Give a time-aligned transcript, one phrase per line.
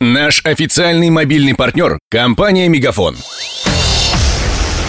[0.00, 3.16] Наш официальный мобильный партнер– компания «Мегафон».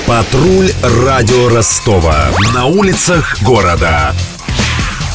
[0.05, 2.29] Патруль радио Ростова.
[2.53, 4.13] На улицах города.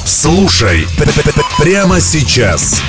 [0.04, 0.88] Слушай
[1.60, 2.82] прямо сейчас.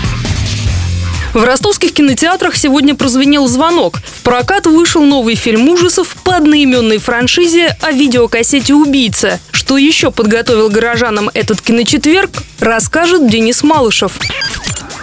[1.36, 4.00] В ростовских кинотеатрах сегодня прозвенел звонок.
[4.04, 9.40] В прокат вышел новый фильм ужасов по одноименной франшизе о видеокассете «Убийца».
[9.52, 14.14] Что еще подготовил горожанам этот киночетверг, расскажет Денис Малышев.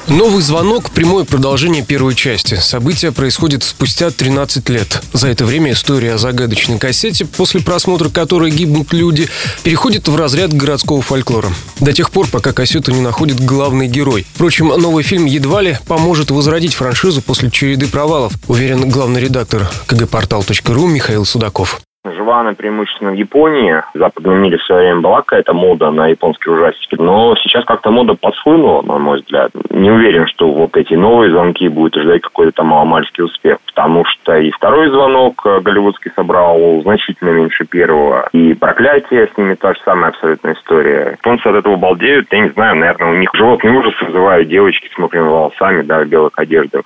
[0.09, 2.57] Новый звонок– прямое продолжение первой части.
[2.57, 5.01] События происходят спустя 13 лет.
[5.13, 9.29] За это время история о загадочной кассете, после просмотра которой гибнут люди,
[9.63, 11.53] переходит в разряд городского фольклора.
[11.81, 14.27] До тех пор, пока кассету не находит главный герой.
[14.35, 20.89] Впрочем, новый фильм едва ли поможет возродить франшизу после череды провалов, уверен главный редактор kgportal.ru
[20.89, 21.81] Михаил Судаков.
[22.05, 23.81] Жива она преимущественно в Японии.
[23.95, 26.97] В западном мире в свое время была какая-то мода на японские ужастики.
[26.99, 29.53] Но сейчас как-то мода подсхлынула, на мой взгляд.
[29.71, 33.59] Не уверен, что вот эти новые звонки будут ждать какой-то там маломальский успех.
[33.67, 38.29] Потому что и второй звонок э, голливудский собрал значительно меньше первого.
[38.33, 41.13] И проклятие с ними та же самая абсолютная история.
[41.13, 42.27] Японцы от этого балдеют.
[42.33, 46.09] Я не знаю, наверное, у них животный ужас вызывают девочки с мокрыми волосами, да, в
[46.09, 46.83] белых одеждах.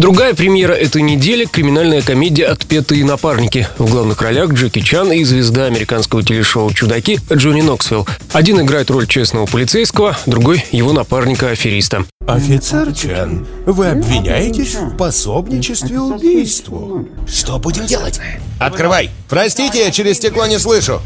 [0.00, 3.68] Другая премьера этой недели– криминальная комедия «Отпетые напарники».
[3.76, 8.08] В главных ролях Джеки Чан и звезда американского телешоу «Чудаки» Джонни Ноксвилл.
[8.32, 12.06] Один играет роль честного полицейского, другой– его напарника-афериста.
[12.26, 17.06] Офицер Чан, вы обвиняетесь в пособничестве убийству.
[17.28, 18.20] Что будем делать?
[18.58, 19.10] Открывай!
[19.28, 21.02] Простите, я через стекло не слышу.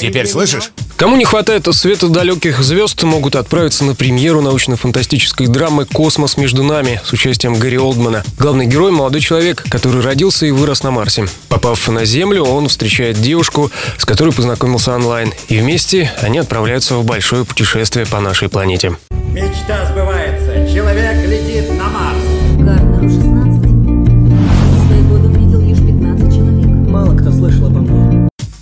[0.00, 0.72] Теперь слышишь?
[0.96, 7.00] Кому не хватает света далеких звезд, могут отправиться на премьеру научно-фантастической драмы «Космос между нами»
[7.04, 8.22] с участием Гарри Олдмана.
[8.38, 11.26] Главный герой– молодой человек, который родился и вырос на Марсе.
[11.48, 15.32] Попав на Землю, он встречает девушку, с которой познакомился онлайн.
[15.48, 18.96] И вместе они отправляются в большое путешествие по нашей планете.
[19.10, 20.68] Мечта сбывается.
[20.74, 22.18] Человек летит на Марс.
[22.58, 23.29] Гарнеру 16.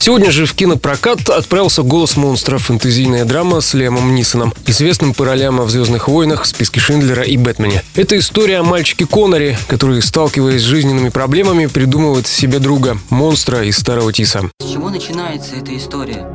[0.09, 5.60] Сегодня же в кинопрокат отправился «Голос монстра» фэнтезийная драма с Лемом Нисоном, известным по ролям
[5.60, 7.83] в «Звездных войнах», «Списке Шиндлера» и «Бэтмене».
[7.94, 13.77] Это история о мальчике Коноре, который, сталкиваясь с жизненными проблемами, придумывает себе друга, монстра из
[13.77, 14.50] Старого Тиса.
[14.60, 16.27] С чего начинается эта история?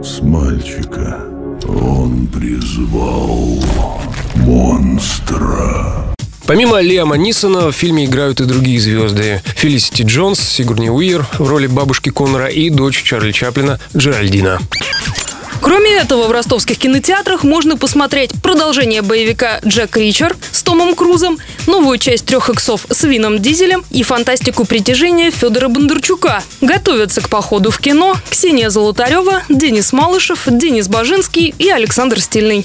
[0.00, 1.24] С мальчика.
[1.66, 3.58] Он призвал
[4.36, 5.77] монстра.
[6.48, 9.42] Помимо Лиама Нисона в фильме играют и другие звезды.
[9.44, 14.58] Фелисити Джонс, Сигурни Уир в роли бабушки Коннора и дочь Чарли Чаплина Джеральдина.
[15.60, 21.36] Кроме этого, в ростовских кинотеатрах можно посмотреть продолжение боевика «Джек Ричер» с Томом Крузом,
[21.66, 26.42] новую часть «Трех иксов» с Вином Дизелем и фантастику притяжения Федора Бондарчука.
[26.62, 32.64] Готовятся к походу в кино Ксения Золотарева, Денис Малышев, Денис Бажинский и Александр Стильный.